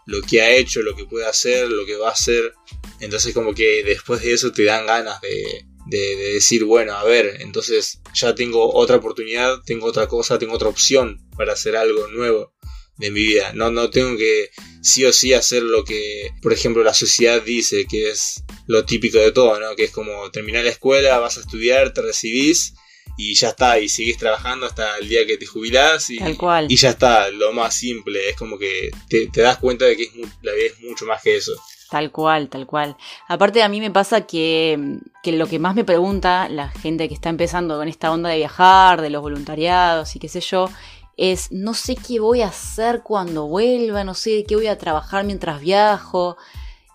[0.07, 2.55] lo que ha hecho, lo que puede hacer, lo que va a hacer.
[3.01, 7.38] Entonces como que después de eso te dan ganas de, de, decir, bueno, a ver,
[7.40, 12.56] entonces ya tengo otra oportunidad, tengo otra cosa, tengo otra opción para hacer algo nuevo
[12.99, 13.53] de mi vida.
[13.55, 14.51] No, no tengo que
[14.83, 19.19] sí o sí hacer lo que, por ejemplo, la sociedad dice que es lo típico
[19.19, 19.77] de todo, ¿no?
[19.77, 22.75] Que es como terminar la escuela, vas a estudiar, te recibís
[23.17, 26.67] y ya está, y seguís trabajando hasta el día que te jubilás y, cual.
[26.69, 30.11] y ya está, lo más simple, es como que te, das cuenta de que es,
[30.43, 31.53] la vida es mucho más que eso.
[31.91, 32.97] Tal cual, tal cual.
[33.29, 37.15] Aparte a mí me pasa que, que, lo que más me pregunta la gente que
[37.15, 40.69] está empezando con esta onda de viajar, de los voluntariados y qué sé yo,
[41.16, 44.79] es no sé qué voy a hacer cuando vuelva, no sé de qué voy a
[44.79, 46.37] trabajar mientras viajo.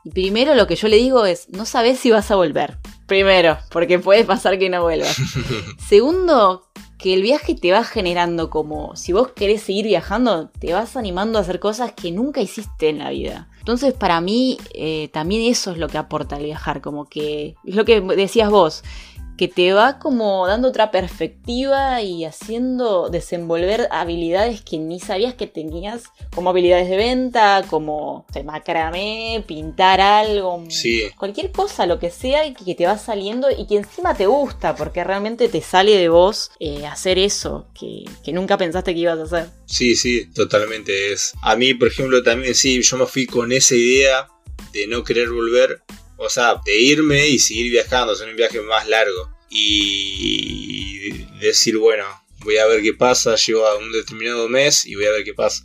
[0.04, 2.78] Y primero lo que yo le digo es, no sabes si vas a volver.
[3.08, 5.16] Primero, porque puede pasar que no vuelvas.
[5.88, 6.66] Segundo,
[7.02, 11.40] que el viaje te va generando como, si vos querés seguir viajando, te vas animando
[11.40, 13.50] a hacer cosas que nunca hiciste en la vida.
[13.58, 17.76] Entonces, para mí, eh, también eso es lo que aporta el viajar, como que, es
[17.76, 18.84] lo que decías vos,
[19.38, 25.48] que te va como dando otra perspectiva y haciendo desenvolver habilidades que ni sabías que
[25.48, 30.64] tenías, como habilidades de venta, como macramé, pintar algo,
[31.18, 35.04] cualquier cosa, lo que sea, que te va saliendo y que encima te gusta, porque
[35.04, 39.24] realmente te sale de vos eh, hacer eso que, que nunca pensaste que ibas a
[39.24, 39.50] hacer.
[39.66, 41.34] Sí, sí, totalmente es.
[41.42, 44.28] A mí, por ejemplo, también sí, yo me fui con esa idea
[44.74, 45.82] de no querer volver
[46.22, 49.30] o sea, de irme y seguir viajando, hacer un viaje más largo.
[49.50, 52.06] Y decir, bueno,
[52.44, 55.34] voy a ver qué pasa, llego a un determinado mes y voy a ver qué
[55.34, 55.64] pasa.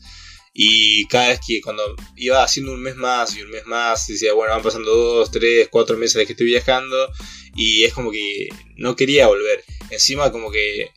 [0.54, 4.32] Y cada vez que cuando iba haciendo un mes más y un mes más, decía,
[4.32, 7.12] bueno, van pasando dos, tres, cuatro meses de que estoy viajando
[7.54, 9.62] y es como que no quería volver.
[9.90, 10.90] Encima como que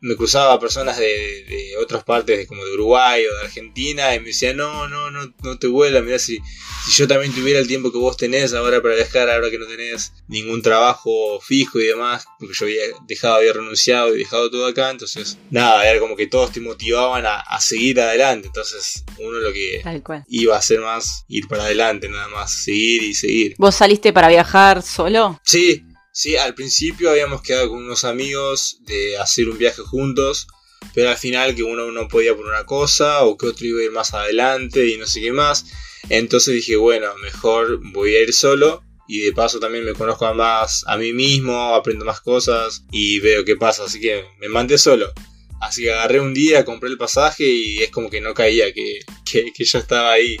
[0.00, 4.56] me, cruzaba personas de, otras partes, como de Uruguay o de Argentina, y me decían,
[4.56, 6.38] no, no, no, no te vuelas, mirá, si,
[6.86, 9.66] si yo también tuviera el tiempo que vos tenés ahora para viajar, ahora que no
[9.66, 14.66] tenés ningún trabajo fijo y demás, porque yo había dejado, había renunciado y dejado todo
[14.66, 19.38] acá, entonces, nada, era como que todos te motivaban a, a seguir adelante, entonces uno
[19.38, 19.82] lo que
[20.28, 23.54] iba a hacer más, ir para adelante, nada más, seguir y seguir.
[23.58, 25.40] ¿Vos saliste para viajar solo?
[25.44, 25.84] Sí,
[26.18, 30.46] Sí, al principio habíamos quedado con unos amigos de hacer un viaje juntos,
[30.94, 33.84] pero al final que uno no podía por una cosa o que otro iba a
[33.84, 35.66] ir más adelante y no sé qué más.
[36.08, 40.84] Entonces dije, bueno, mejor voy a ir solo y de paso también me conozco más
[40.86, 45.12] a mí mismo, aprendo más cosas y veo qué pasa, así que me mandé solo.
[45.60, 49.00] Así que agarré un día, compré el pasaje y es como que no caía, que,
[49.30, 50.36] que, que yo estaba ahí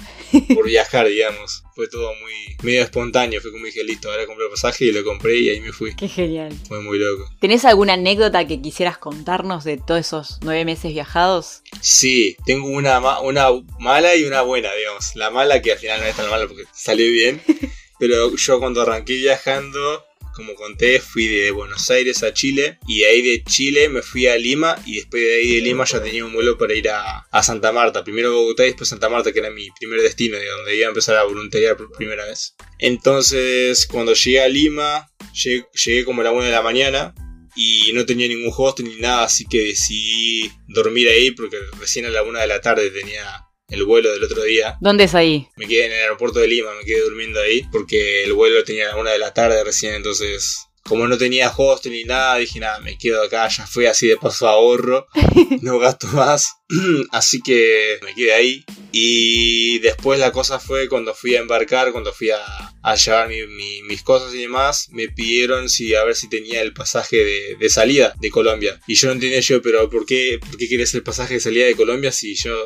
[0.54, 1.62] por viajar, digamos.
[1.74, 5.04] Fue todo muy medio espontáneo, fue como dije, listo, ahora compré el pasaje y lo
[5.04, 5.94] compré y ahí me fui.
[5.94, 6.54] Qué genial.
[6.68, 7.30] Fue muy loco.
[7.40, 11.62] ¿Tenés alguna anécdota que quisieras contarnos de todos esos nueve meses viajados?
[11.80, 13.48] Sí, tengo una, una
[13.78, 15.16] mala y una buena, digamos.
[15.16, 17.42] La mala que al final no es tan mala porque salió bien.
[17.98, 20.05] Pero yo cuando arranqué viajando
[20.36, 24.26] como conté, fui de Buenos Aires a Chile y de ahí de Chile me fui
[24.26, 27.26] a Lima y después de ahí de Lima ya tenía un vuelo para ir a,
[27.42, 28.04] Santa Marta.
[28.04, 30.90] Primero Bogotá y después Santa Marta, que era mi primer destino, de donde iba a
[30.90, 32.54] empezar a voluntariar por primera vez.
[32.78, 37.14] Entonces, cuando llegué a Lima, llegué, como a la 1 de la mañana
[37.54, 42.10] y no tenía ningún hostel ni nada, así que decidí dormir ahí porque recién a
[42.10, 44.76] la 1 de la tarde tenía el vuelo del otro día.
[44.80, 45.48] ¿Dónde es ahí?
[45.56, 48.92] Me quedé en el aeropuerto de Lima, me quedé durmiendo ahí, porque el vuelo tenía
[48.92, 52.80] a una de la tarde recién, entonces como no tenía hostel ni nada, dije nada,
[52.80, 55.06] me quedo acá, ya fui así de paso ahorro,
[55.62, 56.54] no gasto más,
[57.12, 58.64] así que me quedé ahí.
[58.92, 64.32] Y después la cosa fue cuando fui a embarcar, cuando fui a, llevar mis cosas
[64.32, 68.80] y demás, me pidieron si a ver si tenía el pasaje de, salida de Colombia.
[68.86, 71.66] Y yo no entendía yo, pero ¿por qué, ¿por qué quieres el pasaje de salida
[71.66, 72.56] de Colombia si yo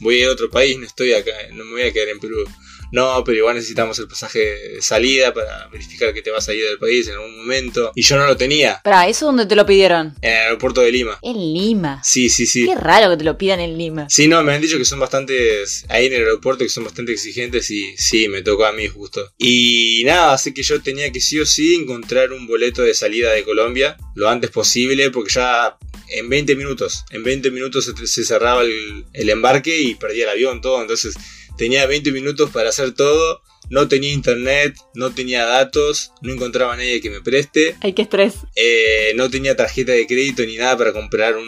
[0.00, 2.44] voy a otro país, no estoy acá, no me voy a quedar en Perú?
[2.92, 6.64] No, pero igual necesitamos el pasaje de salida para verificar que te vas a ir
[6.64, 7.92] del país en algún momento.
[7.94, 8.80] Y yo no lo tenía.
[8.82, 10.14] Para, ¿eso dónde te lo pidieron?
[10.22, 11.18] En el aeropuerto de Lima.
[11.22, 12.02] En Lima.
[12.02, 12.66] Sí, sí, sí.
[12.66, 14.08] Qué raro que te lo pidan en Lima.
[14.08, 17.12] Sí, no, me han dicho que son bastantes, ahí en el aeropuerto, que son bastante
[17.12, 19.32] exigentes y sí, me tocó a mí justo.
[19.38, 23.32] Y nada, así que yo tenía que sí o sí encontrar un boleto de salida
[23.32, 25.76] de Colombia lo antes posible porque ya
[26.10, 30.30] en 20 minutos, en 20 minutos se, se cerraba el, el embarque y perdía el
[30.30, 30.80] avión, todo.
[30.80, 31.14] Entonces
[31.58, 33.42] tenía 20 minutos para hacer todo.
[33.70, 37.76] No tenía internet, no tenía datos, no encontraba a nadie que me preste.
[37.82, 38.36] Ay, qué estrés.
[38.56, 41.46] Eh, no tenía tarjeta de crédito ni nada para comprar un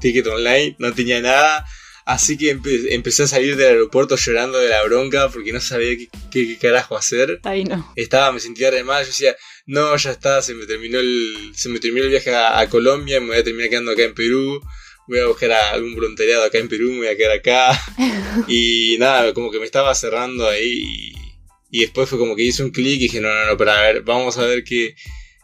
[0.00, 1.64] ticket online, no tenía nada.
[2.06, 5.96] Así que empe- empecé a salir del aeropuerto llorando de la bronca porque no sabía
[5.96, 7.38] qué, qué- qué carajo hacer.
[7.44, 7.92] Ay, no.
[7.94, 11.68] Estaba, me sentía re mal, yo decía, no, ya está, se me terminó el, se
[11.68, 14.60] me terminó el viaje a, a Colombia, me voy a terminar quedando acá en Perú,
[15.10, 17.82] voy a buscar a algún voluntariado acá en Perú, me voy a quedar acá.
[18.48, 21.12] y nada, como que me estaba cerrando ahí y,
[21.70, 24.02] y después fue como que hice un clic y dije, no, no, no, para ver,
[24.02, 24.94] vamos a ver qué,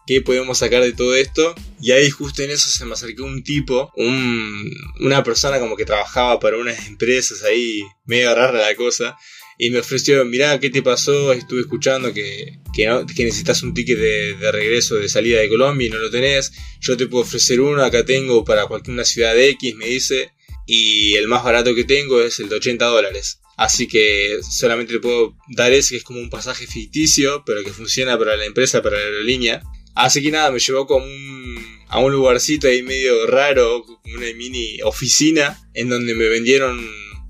[0.07, 1.55] qué podemos sacar de todo esto.
[1.83, 5.85] Y ahí justo en eso se me acercó un tipo, un, una persona como que
[5.85, 9.16] trabajaba para unas empresas ahí, medio rara la cosa.
[9.59, 11.33] Y me ofreció, mirá, ¿qué te pasó?
[11.33, 12.87] Estuve escuchando que, que,
[13.25, 16.53] necesitas un ticket de, de regreso de salida de Colombia y no lo tenés.
[16.81, 20.33] Yo te puedo ofrecer uno, acá tengo para cualquier una ciudad de X, me dice.
[20.66, 23.40] Y el más barato que tengo es el de 80 dólares.
[23.57, 27.73] Así que solamente te puedo dar ese que es como un pasaje ficticio, pero que
[27.73, 29.62] funciona para la empresa, para la aerolínea.
[29.95, 31.07] Así que nada, me llevó como
[31.88, 36.87] a un lugarcito ahí medio raro, una mini oficina, en donde me vendieron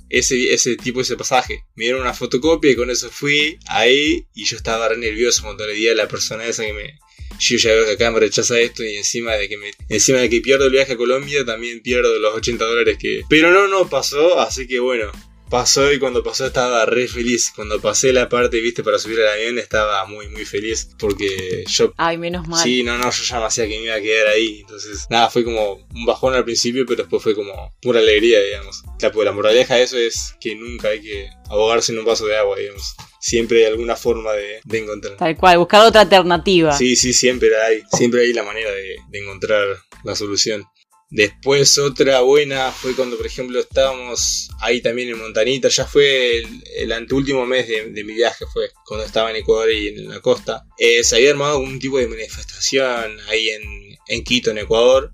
[0.09, 1.65] ese, ese tipo, ese pasaje.
[1.75, 5.67] Me dieron una fotocopia y con eso fui ahí y yo estaba re nervioso cuando
[5.67, 6.99] le di a la persona esa que me...
[7.39, 10.31] Yo ya veo que acá me rechaza esto y encima de que me, encima de
[10.31, 13.23] que pierdo el viaje a Colombia también pierdo los 80 dólares que...
[13.29, 15.13] Pero no, no pasó, así que bueno,
[15.51, 17.53] Pasó y cuando pasó estaba re feliz.
[17.55, 20.89] Cuando pasé la parte, viste, para subir al avión estaba muy, muy feliz.
[20.99, 21.93] Porque yo...
[21.97, 22.63] Ay, menos mal.
[22.63, 24.61] Sí, no, no, yo ya me hacía que me iba a quedar ahí.
[24.61, 28.83] Entonces, nada, fue como un bajón al principio, pero después fue como pura alegría, digamos.
[29.01, 32.27] La, pues, la moraleja de eso es que nunca hay que ahogarse en un vaso
[32.27, 32.95] de agua, digamos.
[33.21, 35.17] Siempre hay alguna forma de, de encontrar.
[35.17, 36.77] Tal cual, buscar otra alternativa.
[36.77, 37.83] Sí, sí, siempre hay.
[37.93, 40.65] Siempre hay la manera de, de encontrar la solución.
[41.09, 45.69] Después otra buena fue cuando, por ejemplo, estábamos ahí también en Montanita.
[45.69, 49.89] Ya fue el, el anteúltimo mes de, mi viaje, fue cuando estaba en Ecuador y
[49.89, 50.65] en la costa.
[50.79, 55.13] Eh, se había armado un tipo de manifestación ahí en, en Quito, en Ecuador.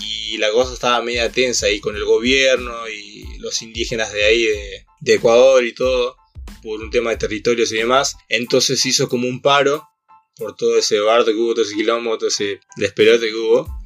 [0.00, 4.42] Y la cosa estaba media tensa ahí con el gobierno y los indígenas de ahí,
[4.44, 6.16] de, de Ecuador y todo,
[6.62, 8.16] por un tema de territorios y demás.
[8.28, 9.86] Entonces hizo como un paro
[10.36, 13.83] por todo ese bardo que hubo, todo ese quilombo, todo ese despelote que hubo.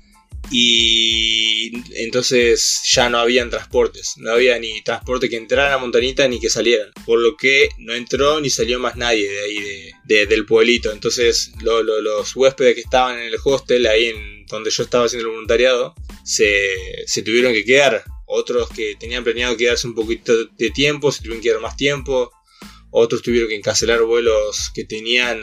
[0.51, 6.41] Y entonces ya no habían transportes, no había ni transporte que entrara a Montanita ni
[6.41, 10.27] que salieran, por lo que no entró ni salió más nadie de ahí de, de-
[10.27, 10.91] del pueblito.
[10.93, 15.05] Entonces lo- lo- los huéspedes que estaban en el hostel, ahí en donde yo estaba
[15.05, 18.05] haciendo el voluntariado, se, se tuvieron que quedar.
[18.31, 22.31] Otros que tenían planeado quedarse un poquito de tiempo, se tuvieron que quedar más tiempo.
[22.91, 25.43] Otros tuvieron que cancelar vuelos que tenían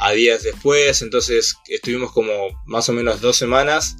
[0.00, 1.00] a días después.
[1.02, 3.96] Entonces estuvimos como más o menos dos semanas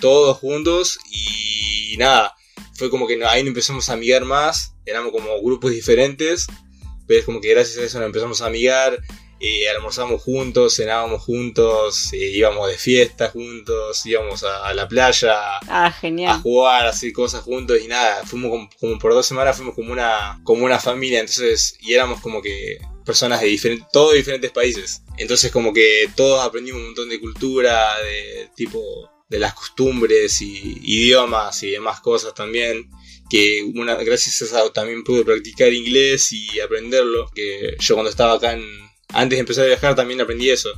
[0.00, 2.34] todos juntos y nada,
[2.74, 6.46] fue como que ahí empezamos a amigar más, éramos como grupos diferentes,
[7.06, 8.98] pero es como que gracias a eso nos empezamos a amigar,
[9.42, 15.32] eh, almorzamos juntos, cenábamos juntos, eh, íbamos de fiesta juntos, íbamos a, a la playa
[15.66, 16.40] Ah, a genial.
[16.42, 19.92] jugar, a hacer cosas juntos y nada, fuimos como, como por dos semanas, fuimos como
[19.92, 25.02] una, como una familia, entonces, y éramos como que personas de diferentes, todos diferentes países,
[25.16, 28.78] entonces como que todos aprendimos un montón de cultura, de tipo,
[29.30, 32.90] de las costumbres y idiomas y demás cosas también,
[33.30, 38.34] que una, gracias a eso también pude practicar inglés y aprenderlo, que yo cuando estaba
[38.34, 38.64] acá en,
[39.08, 40.70] antes de empezar a viajar también aprendí eso,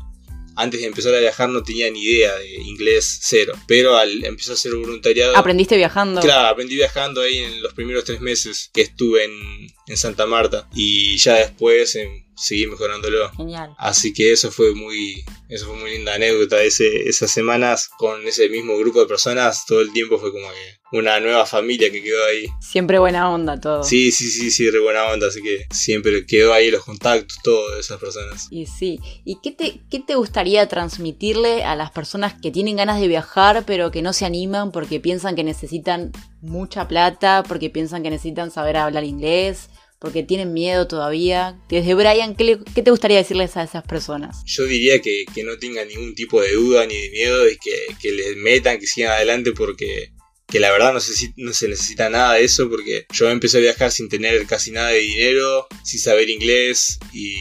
[0.54, 4.52] antes de empezar a viajar no tenía ni idea de inglés cero, pero al empezar
[4.52, 5.34] a hacer voluntariado...
[5.34, 6.20] ¿Aprendiste viajando?
[6.20, 10.68] Claro, aprendí viajando ahí en los primeros tres meses que estuve en, en Santa Marta
[10.74, 13.30] y ya después em, seguí mejorándolo.
[13.36, 13.74] Genial.
[13.78, 16.62] Así que eso fue muy, eso fue muy linda anécdota.
[16.62, 20.98] Ese, esas semanas con ese mismo grupo de personas, todo el tiempo fue como que
[20.98, 22.46] una nueva familia que quedó ahí.
[22.60, 23.82] Siempre buena onda todo.
[23.84, 25.28] Sí, sí, sí, sí, re buena onda.
[25.28, 28.48] Así que siempre quedó ahí los contactos, todo de esas personas.
[28.50, 29.00] Y sí.
[29.24, 33.64] ¿Y qué te, qué te gustaría transmitirle a las personas que tienen ganas de viajar
[33.66, 38.50] pero que no se animan porque piensan que necesitan mucha plata, porque piensan que necesitan
[38.50, 39.70] saber hablar inglés,
[40.02, 41.56] porque tienen miedo todavía?
[41.68, 44.42] Desde Brian, ¿qué, te gustaría decirles a esas personas?
[44.44, 47.86] Yo diría que, que no tengan ningún tipo de duda ni de miedo y que,
[48.00, 50.10] que les metan, que sigan adelante porque
[50.48, 53.60] que la verdad no se, no se necesita nada de eso porque yo empecé a
[53.60, 57.36] viajar sin tener casi nada de dinero, sin saber inglés y,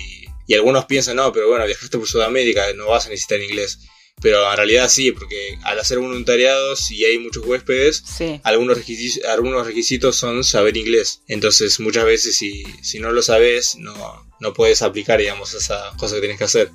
[0.48, 3.80] y algunos piensan, no, pero bueno, viajaste por Sudamérica, no vas a necesitar inglés.
[4.22, 8.04] Pero en realidad sí, porque al hacer voluntariado, si hay muchos huéspedes,
[8.44, 11.24] algunos, requisitos, algunos requisitos son saber inglés.
[11.28, 13.94] Entonces muchas veces si, si no lo sabes, no,
[14.40, 16.70] no puedes aplicar, digamos, esa cosa que tienes que hacer.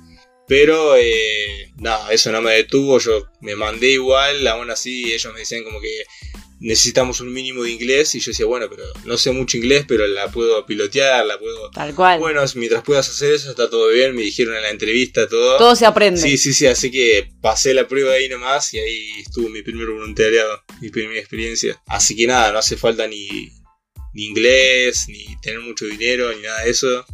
[0.47, 5.41] Pero eh, nada, eso no me detuvo, yo me mandé igual, aún así ellos me
[5.41, 6.05] decían como que
[6.59, 10.07] necesitamos un mínimo de inglés y yo decía, bueno, pero no sé mucho inglés, pero
[10.07, 11.69] la puedo pilotear, la puedo...
[11.71, 12.19] Tal cual.
[12.19, 15.57] Bueno, mientras puedas hacer eso está todo bien, me dijeron en la entrevista todo.
[15.57, 16.19] Todo se aprende.
[16.19, 19.87] Sí, sí, sí, así que pasé la prueba ahí nomás y ahí estuvo mi primer
[19.87, 21.81] voluntariado, mi primera experiencia.
[21.85, 23.27] Así que nada, no hace falta ni,
[24.13, 27.05] ni inglés, ni tener mucho dinero, ni nada de eso.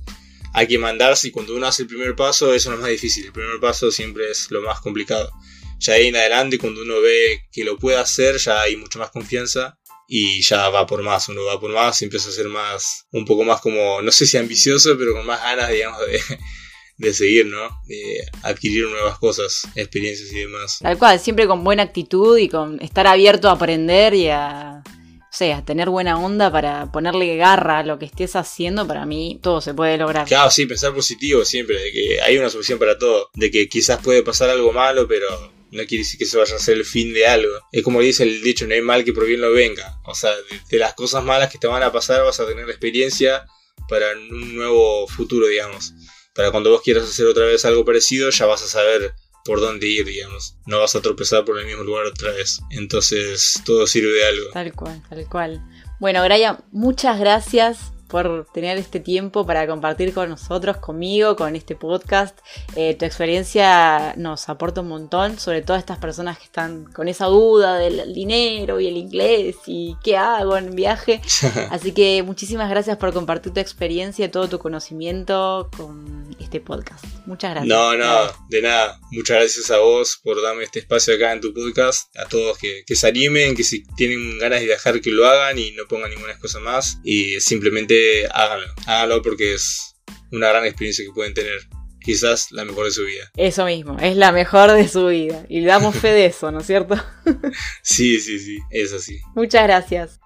[0.54, 3.26] Hay que mandarse y cuando uno hace el primer paso, eso no es más difícil.
[3.26, 5.32] El primer paso siempre es lo más complicado
[5.80, 9.12] ya ahí en adelante cuando uno ve que lo puede hacer ya hay mucha más
[9.12, 13.06] confianza y ya va por más, uno va por más y empieza a ser más,
[13.12, 16.20] un poco más como, no sé si ambicioso, pero con más ganas, digamos, de,
[16.98, 17.82] de seguir, ¿no?
[17.88, 20.80] De adquirir nuevas cosas, experiencias y demás.
[20.82, 25.36] Tal cual, siempre con buena actitud y con estar abierto a aprender y a, o
[25.36, 29.62] sea, tener buena onda para ponerle garra a lo que estés haciendo, para mí todo
[29.62, 30.28] se puede lograr.
[30.28, 34.00] Claro, sí, pensar positivo siempre, de que hay una solución para todo, de que quizás
[34.00, 35.28] puede pasar algo malo, pero
[35.74, 37.52] no quiere decir que eso vaya a ser el fin de algo.
[37.72, 40.00] Es como dice el dicho, no hay mal que por bien lo venga.
[40.06, 40.32] O sea,
[40.70, 43.46] de, las cosas malas que te van a pasar vas a tener la experiencia
[43.90, 45.94] para un nuevo futuro, digamos.
[46.36, 49.14] Para cuando vos quieras hacer otra vez algo parecido, ya vas a saber
[49.46, 50.56] por dónde ir, digamos.
[50.66, 52.60] No vas a tropezar por el mismo lugar otra vez.
[52.72, 54.50] Entonces, todo sirve de algo.
[54.54, 55.62] Tal cual, tal cual.
[56.00, 61.76] Bueno, Graya, muchas gracias por tener este tiempo para compartir con nosotros, conmigo, con este
[61.76, 62.38] podcast.
[62.76, 67.08] Eh, tu experiencia nos aporta un montón, sobre todo a estas personas que están con
[67.08, 71.22] esa duda del dinero y el inglés y qué hago en viaje.
[71.72, 77.04] Así que muchísimas gracias por compartir tu experiencia, todo tu conocimiento con este podcast.
[77.26, 77.68] Muchas gracias.
[77.68, 79.00] No, no, de nada.
[79.10, 82.16] Muchas gracias a vos por darme este espacio acá en tu podcast.
[82.16, 85.58] A todos que, que se animen, que si tienen ganas de viajar, que lo hagan
[85.58, 87.00] y no pongan ninguna excusa más.
[87.04, 89.96] Y simplemente háganlo, háganlo porque es
[90.32, 91.60] una gran experiencia que pueden tener.
[92.00, 93.32] Quizás la mejor de su vida.
[93.38, 95.46] Eso mismo, es la mejor de su vida.
[95.48, 96.96] Y damos fe de eso, ¿no es cierto?
[97.82, 99.20] sí, sí, sí, es así.
[99.36, 100.20] Muchas gracias.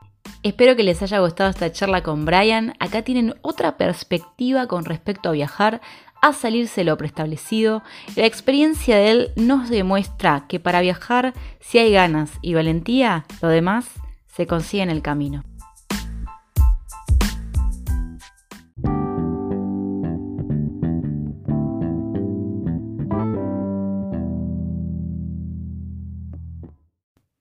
[0.43, 2.73] Espero que les haya gustado esta charla con Brian.
[2.79, 5.81] Acá tienen otra perspectiva con respecto a viajar,
[6.21, 7.83] a salirse lo preestablecido.
[8.15, 13.49] La experiencia de él nos demuestra que para viajar, si hay ganas y valentía, lo
[13.49, 13.85] demás
[14.35, 15.43] se consigue en el camino.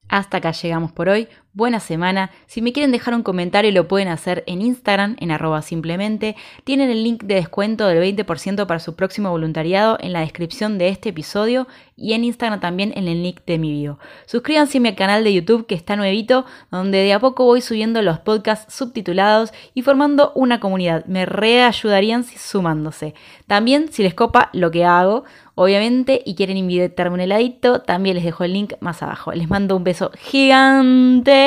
[0.09, 1.27] Hasta acá llegamos por hoy.
[1.57, 2.29] Buena semana.
[2.45, 6.35] Si me quieren dejar un comentario lo pueden hacer en Instagram, en arroba simplemente.
[6.63, 10.89] Tienen el link de descuento del 20% para su próximo voluntariado en la descripción de
[10.89, 13.97] este episodio y en Instagram también en el link de mi video.
[14.27, 18.03] Suscríbanse a mi canal de YouTube que está nuevito, donde de a poco voy subiendo
[18.03, 21.05] los podcasts subtitulados y formando una comunidad.
[21.07, 23.15] Me reayudarían sumándose.
[23.47, 25.23] También si les copa lo que hago,
[25.55, 29.31] obviamente, y quieren invitarme un heladito, también les dejo el link más abajo.
[29.31, 31.46] Les mando un beso gigante